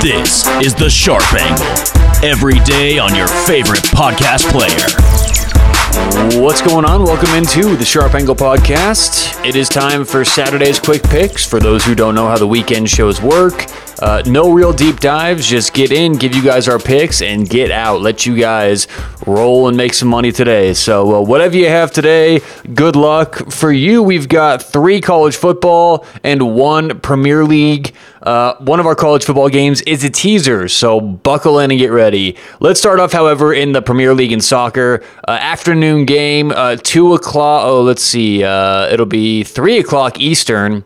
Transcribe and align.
This 0.00 0.46
is 0.62 0.74
The 0.76 0.88
Sharp 0.88 1.24
Angle. 1.34 1.66
Every 2.24 2.60
day 2.60 2.98
on 2.98 3.16
your 3.16 3.26
favorite 3.26 3.82
podcast 3.86 4.48
player. 4.52 4.86
What's 6.40 6.62
going 6.62 6.84
on? 6.84 7.02
Welcome 7.02 7.34
into 7.34 7.74
the 7.76 7.84
Sharp 7.84 8.14
Angle 8.14 8.36
Podcast. 8.36 9.44
It 9.44 9.56
is 9.56 9.68
time 9.68 10.04
for 10.04 10.24
Saturday's 10.24 10.78
quick 10.78 11.02
picks. 11.02 11.44
For 11.44 11.58
those 11.58 11.84
who 11.84 11.96
don't 11.96 12.14
know 12.14 12.28
how 12.28 12.38
the 12.38 12.46
weekend 12.46 12.88
shows 12.88 13.20
work, 13.20 13.66
uh, 14.00 14.22
no 14.26 14.52
real 14.52 14.72
deep 14.72 15.00
dives. 15.00 15.46
Just 15.46 15.72
get 15.72 15.90
in, 15.90 16.14
give 16.14 16.34
you 16.34 16.42
guys 16.42 16.68
our 16.68 16.78
picks, 16.78 17.22
and 17.22 17.48
get 17.48 17.70
out. 17.70 18.00
Let 18.00 18.26
you 18.26 18.36
guys 18.36 18.86
roll 19.26 19.68
and 19.68 19.76
make 19.76 19.94
some 19.94 20.08
money 20.08 20.32
today. 20.32 20.74
So, 20.74 21.16
uh, 21.16 21.20
whatever 21.22 21.56
you 21.56 21.68
have 21.68 21.92
today, 21.92 22.40
good 22.74 22.96
luck. 22.96 23.50
For 23.50 23.72
you, 23.72 24.02
we've 24.02 24.28
got 24.28 24.62
three 24.62 25.00
college 25.00 25.36
football 25.36 26.04
and 26.22 26.54
one 26.54 27.00
Premier 27.00 27.44
League. 27.44 27.94
Uh, 28.22 28.56
one 28.56 28.80
of 28.80 28.86
our 28.86 28.96
college 28.96 29.24
football 29.24 29.48
games 29.48 29.80
is 29.82 30.02
a 30.02 30.10
teaser, 30.10 30.68
so 30.68 31.00
buckle 31.00 31.60
in 31.60 31.70
and 31.70 31.78
get 31.78 31.92
ready. 31.92 32.36
Let's 32.60 32.80
start 32.80 32.98
off, 32.98 33.12
however, 33.12 33.54
in 33.54 33.72
the 33.72 33.82
Premier 33.82 34.14
League 34.14 34.32
in 34.32 34.40
soccer. 34.40 35.02
Uh, 35.26 35.32
afternoon 35.32 36.06
game, 36.06 36.50
uh, 36.50 36.76
2 36.82 37.14
o'clock. 37.14 37.64
Oh, 37.64 37.82
let's 37.82 38.02
see. 38.02 38.42
Uh, 38.42 38.88
it'll 38.88 39.06
be 39.06 39.44
3 39.44 39.78
o'clock 39.78 40.18
Eastern. 40.18 40.84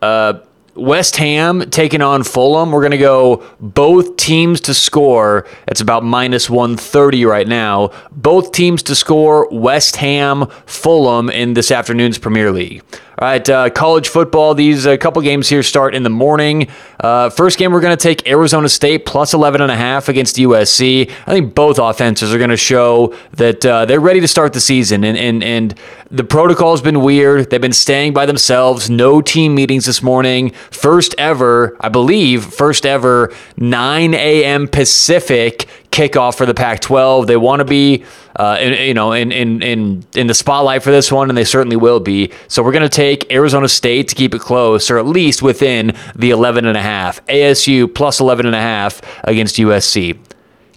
Uh, 0.00 0.40
West 0.78 1.16
Ham 1.16 1.68
taking 1.70 2.00
on 2.02 2.22
Fulham. 2.22 2.70
We're 2.70 2.80
going 2.80 2.92
to 2.92 2.98
go 2.98 3.44
both 3.60 4.16
teams 4.16 4.60
to 4.62 4.74
score. 4.74 5.46
It's 5.66 5.80
about 5.80 6.04
minus 6.04 6.48
130 6.48 7.24
right 7.24 7.48
now. 7.48 7.90
Both 8.12 8.52
teams 8.52 8.82
to 8.84 8.94
score 8.94 9.48
West 9.50 9.96
Ham, 9.96 10.46
Fulham 10.66 11.28
in 11.28 11.54
this 11.54 11.70
afternoon's 11.70 12.18
Premier 12.18 12.52
League. 12.52 12.82
All 13.20 13.26
right, 13.26 13.50
uh, 13.50 13.68
college 13.70 14.10
football. 14.10 14.54
These 14.54 14.86
uh, 14.86 14.96
couple 14.96 15.20
games 15.22 15.48
here 15.48 15.64
start 15.64 15.92
in 15.92 16.04
the 16.04 16.08
morning. 16.08 16.68
Uh, 17.00 17.30
first 17.30 17.58
game, 17.58 17.72
we're 17.72 17.80
going 17.80 17.96
to 17.96 18.00
take 18.00 18.28
Arizona 18.28 18.68
State 18.68 19.06
plus 19.06 19.34
11 19.34 19.60
and 19.60 19.72
a 19.72 19.76
half 19.76 20.08
against 20.08 20.36
USC. 20.36 21.10
I 21.26 21.32
think 21.32 21.52
both 21.52 21.80
offenses 21.80 22.32
are 22.32 22.38
going 22.38 22.50
to 22.50 22.56
show 22.56 23.16
that 23.32 23.66
uh, 23.66 23.86
they're 23.86 23.98
ready 23.98 24.20
to 24.20 24.28
start 24.28 24.52
the 24.52 24.60
season, 24.60 25.02
and 25.02 25.18
and 25.18 25.42
and 25.42 25.74
the 26.12 26.22
protocol 26.22 26.70
has 26.70 26.80
been 26.80 27.00
weird. 27.00 27.50
They've 27.50 27.60
been 27.60 27.72
staying 27.72 28.12
by 28.12 28.24
themselves. 28.24 28.88
No 28.88 29.20
team 29.20 29.52
meetings 29.52 29.86
this 29.86 30.00
morning. 30.00 30.50
First 30.70 31.16
ever, 31.18 31.76
I 31.80 31.88
believe, 31.88 32.44
first 32.44 32.86
ever 32.86 33.34
9 33.56 34.14
a.m. 34.14 34.68
Pacific 34.68 35.66
kickoff 35.98 36.36
for 36.36 36.46
the 36.46 36.54
Pac-12. 36.54 37.26
They 37.26 37.36
want 37.36 37.58
to 37.60 37.64
be, 37.64 38.04
uh, 38.36 38.56
in, 38.60 38.72
you 38.74 38.94
know, 38.94 39.12
in, 39.12 39.32
in 39.32 39.62
in 39.62 40.04
in 40.14 40.26
the 40.28 40.34
spotlight 40.34 40.82
for 40.82 40.90
this 40.90 41.10
one, 41.10 41.28
and 41.28 41.36
they 41.36 41.44
certainly 41.44 41.76
will 41.76 42.00
be. 42.00 42.32
So 42.46 42.62
we're 42.62 42.72
going 42.72 42.88
to 42.88 42.88
take 42.88 43.32
Arizona 43.32 43.68
State 43.68 44.08
to 44.08 44.14
keep 44.14 44.34
it 44.34 44.40
close, 44.40 44.90
or 44.90 44.98
at 44.98 45.06
least 45.06 45.42
within 45.42 45.96
the 46.14 46.30
11 46.30 46.66
and 46.66 46.76
a 46.76 46.82
half. 46.82 47.24
ASU 47.26 47.92
plus 47.92 48.20
11 48.20 48.46
and 48.46 48.54
a 48.54 48.60
half 48.60 49.02
against 49.24 49.56
USC. 49.56 50.18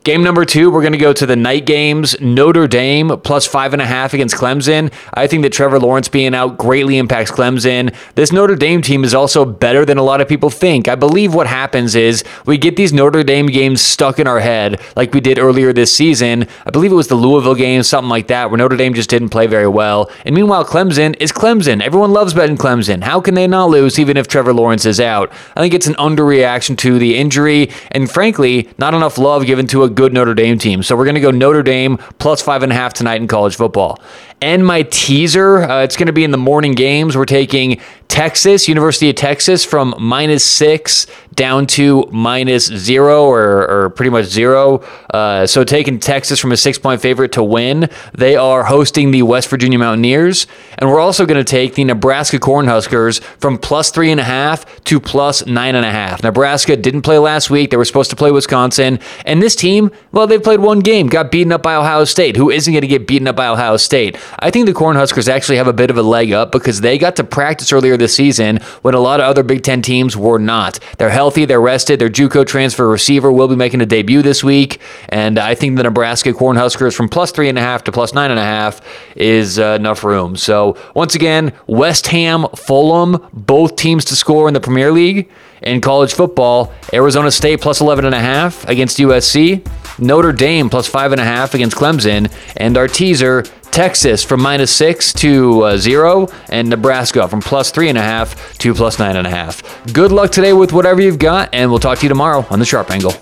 Game 0.03 0.23
number 0.23 0.45
two, 0.45 0.71
we're 0.71 0.81
going 0.81 0.94
to 0.94 0.97
go 0.97 1.13
to 1.13 1.27
the 1.27 1.35
night 1.35 1.67
games. 1.67 2.19
Notre 2.19 2.67
Dame 2.67 3.19
plus 3.23 3.45
five 3.45 3.71
and 3.71 3.80
a 3.83 3.85
half 3.85 4.16
against 4.16 4.33
Clemson. 4.33 4.91
I 5.13 5.27
think 5.27 5.44
that 5.44 5.53
Trevor 5.53 5.80
Lawrence 5.80 6.09
being 6.09 6.33
out 6.33 6.57
greatly 6.57 6.97
impacts 6.97 7.30
Clemson. 7.30 7.95
This 8.16 8.31
Notre 8.31 8.55
Dame 8.55 8.81
team 8.81 9.03
is 9.03 9.13
also 9.13 9.45
better 9.45 9.85
than 9.85 9.99
a 9.99 10.03
lot 10.03 10.19
of 10.19 10.27
people 10.27 10.49
think. 10.49 10.88
I 10.88 10.95
believe 10.95 11.35
what 11.35 11.45
happens 11.45 11.94
is 11.94 12.23
we 12.47 12.57
get 12.57 12.77
these 12.77 12.91
Notre 12.91 13.22
Dame 13.22 13.45
games 13.45 13.83
stuck 13.83 14.17
in 14.17 14.25
our 14.25 14.39
head 14.39 14.81
like 14.95 15.13
we 15.13 15.22
did 15.22 15.38
earlier 15.38 15.72
this 15.72 15.95
season. 15.95 16.47
I 16.66 16.72
believe 16.72 16.91
it 16.91 16.95
was 16.95 17.09
the 17.09 17.13
Louisville 17.13 17.53
game, 17.53 17.83
something 17.83 18.09
like 18.09 18.25
that, 18.25 18.49
where 18.49 18.57
Notre 18.57 18.77
Dame 18.77 18.95
just 18.95 19.11
didn't 19.11 19.29
play 19.29 19.45
very 19.45 19.67
well. 19.67 20.09
And 20.25 20.33
meanwhile, 20.33 20.66
Clemson 20.66 21.16
is 21.19 21.31
Clemson. 21.31 21.79
Everyone 21.79 22.11
loves 22.11 22.33
betting 22.33 22.57
Clemson. 22.57 23.03
How 23.03 23.22
can 23.22 23.35
they 23.35 23.45
not 23.45 23.69
lose 23.69 23.99
even 23.99 24.17
if 24.17 24.27
Trevor 24.27 24.52
Lawrence 24.52 24.88
is 24.88 24.99
out? 24.99 25.31
I 25.55 25.61
think 25.61 25.75
it's 25.75 25.85
an 25.85 25.94
underreaction 25.95 26.75
to 26.79 26.97
the 26.97 27.17
injury, 27.17 27.69
and 27.91 28.09
frankly, 28.09 28.67
not 28.79 28.95
enough 28.95 29.19
love 29.19 29.45
given 29.45 29.67
to 29.67 29.83
a 29.83 29.91
good 29.92 30.14
Notre 30.14 30.34
Dame 30.34 30.58
team. 30.58 30.84
So 30.84 30.95
we're 30.95 31.06
going 31.06 31.16
to 31.16 31.22
go 31.22 31.31
Notre 31.31 31.63
Dame 31.63 31.97
plus 32.19 32.41
five 32.41 32.63
and 32.63 32.72
a 32.72 32.75
half 32.75 32.94
tonight 32.94 33.22
in 33.22 33.28
college 33.28 33.56
football. 33.56 34.00
And 34.41 34.66
my 34.66 34.81
teaser, 34.81 35.59
uh, 35.62 35.84
it's 35.84 35.96
going 35.96 36.07
to 36.07 36.13
be 36.13 36.24
in 36.24 36.31
the 36.31 36.38
morning 36.38 36.72
games. 36.72 37.16
We're 37.16 37.25
taking 37.25 37.79
Texas, 38.07 38.68
University 38.68 39.09
of 39.09 39.16
Texas, 39.16 39.63
from 39.63 39.94
minus 40.00 40.44
six 40.44 41.06
down 41.34 41.66
to 41.66 42.09
minus 42.12 42.66
zero 42.66 43.24
or, 43.24 43.69
or 43.69 43.90
pretty 43.91 44.09
much 44.09 44.25
zero. 44.25 44.79
Uh, 45.13 45.47
so 45.47 45.63
taking 45.63 45.97
Texas 45.97 46.40
from 46.40 46.52
a 46.52 46.57
six 46.57 46.78
point 46.78 47.02
favorite 47.02 47.31
to 47.34 47.44
win. 47.44 47.90
They 48.13 48.35
are 48.35 48.63
hosting 48.63 49.12
the 49.12 49.22
West 49.24 49.47
Virginia 49.47 49.79
Mountaineers. 49.79 50.47
And 50.78 50.90
we're 50.90 51.00
also 51.00 51.25
going 51.25 51.38
to 51.38 51.50
take 51.50 51.75
the 51.75 51.84
Nebraska 51.84 52.38
Cornhuskers 52.38 53.22
from 53.40 53.58
plus 53.58 53.91
three 53.91 54.12
and 54.12 54.19
a 54.19 54.25
half 54.25 54.84
to 54.85 55.00
plus 55.00 55.46
nine 55.46 55.75
and 55.75 55.85
a 55.85 55.91
half. 55.91 56.23
Nebraska 56.23 56.75
didn't 56.75 57.03
play 57.03 57.18
last 57.18 57.50
week. 57.50 57.69
They 57.69 57.78
were 57.78 57.85
supposed 57.85 58.09
to 58.09 58.16
play 58.16 58.31
Wisconsin. 58.31 59.00
And 59.23 59.41
this 59.41 59.56
team, 59.56 59.91
well, 60.12 60.28
they 60.28 60.40
played 60.40 60.59
one 60.59 60.79
game, 60.79 61.08
got 61.08 61.31
beaten 61.31 61.53
up 61.53 61.63
by 61.63 61.75
Ohio 61.75 62.03
State. 62.03 62.35
Who 62.35 62.50
isn't 62.50 62.73
going 62.73 62.81
to 62.81 62.88
get 62.88 63.08
beaten 63.08 63.28
up 63.28 63.35
by 63.38 63.47
Ohio 63.47 63.78
State? 63.78 64.18
I 64.40 64.52
think 64.52 64.66
the 64.66 64.74
Cornhuskers 64.74 65.28
actually 65.28 65.58
have 65.58 65.68
a 65.68 65.74
bit 65.74 65.90
of 65.90 65.97
a 65.97 66.03
leg 66.03 66.31
up 66.31 66.52
because 66.52 66.81
they 66.81 66.97
got 66.97 67.16
to 67.18 67.24
practice 67.24 67.72
earlier 67.72 67.97
this 67.97 68.16
season 68.16 68.58
when 68.81 68.94
a 68.94 69.00
lot 69.00 69.19
of 69.19 69.25
other 69.25 69.44
Big 69.44 69.64
Ten 69.64 69.81
teams 69.81 70.16
were 70.16 70.40
not. 70.40 70.80
They're 70.97 71.09
healthy, 71.09 71.46
they're 71.46 71.62
rested. 71.62 72.00
Their 72.00 72.09
JUCO 72.09 72.46
transfer 72.46 72.88
receiver 72.88 73.31
will 73.31 73.47
be 73.47 73.56
making 73.56 73.81
a 73.81 73.86
debut 73.86 74.22
this 74.22 74.44
week, 74.44 74.80
and 75.09 75.38
I 75.38 75.56
think 75.56 75.78
the 75.78 75.84
Nebraska 75.84 76.34
Cornhuskers 76.34 76.96
from 76.96 77.09
plus 77.09 77.31
three 77.31 77.50
and 77.50 77.58
a 77.58 77.62
half 77.62 77.84
to 77.86 77.91
plus 77.91 78.14
nine 78.14 78.31
and 78.31 78.40
a 78.40 78.44
half 78.44 78.81
is 79.16 79.59
uh, 79.59 79.78
enough 79.80 80.03
room. 80.03 80.36
So 80.36 80.78
once 80.96 81.16
again, 81.16 81.53
West 81.68 82.08
Ham, 82.08 82.46
Fulham, 82.56 83.28
both 83.34 83.75
teams 83.75 84.06
to 84.06 84.16
score 84.16 84.47
in 84.47 84.53
the 84.53 84.62
Premier 84.62 84.91
League. 84.91 85.30
In 85.62 85.80
college 85.80 86.14
football, 86.14 86.74
Arizona 86.91 87.30
State 87.30 87.62
plus 87.62 87.81
11 87.81 88.06
and 88.06 88.16
a 88.16 88.20
half 88.20 88.68
against 88.68 88.97
USC, 88.97 89.64
Notre 90.00 90.31
Dame 90.31 90.72
plus 90.72 90.88
five 90.88 91.12
and 91.12 91.22
a 91.22 91.24
half 91.24 91.53
against 91.53 91.78
Clemson, 91.78 92.31
and 92.58 92.78
our 92.78 92.88
teaser 92.88 93.44
Texas 93.72 94.24
from 94.24 94.42
minus 94.42 94.74
six 94.76 95.14
to 95.14 95.62
uh, 95.62 95.78
zero, 95.78 96.28
and 96.50 96.70
Nebraska 96.70 97.28
from 97.28 97.42
plus 97.42 97.72
three 97.72 97.90
and 97.90 97.98
a 97.98 98.02
half 98.02 98.58
to 98.59 98.74
plus 98.74 99.00
nine 99.00 99.16
and 99.16 99.26
a 99.26 99.30
half. 99.30 99.62
Good 99.94 100.12
luck 100.12 100.32
today 100.32 100.54
with 100.54 100.74
whatever 100.74 101.02
you've 101.02 101.20
got, 101.20 101.50
and 101.54 101.70
we'll 101.70 101.80
talk 101.80 102.00
to 102.00 102.04
you 102.04 102.09
tomorrow 102.09 102.46
on 102.50 102.59
the 102.59 102.66
Sharp 102.66 102.92
Angle. 102.92 103.14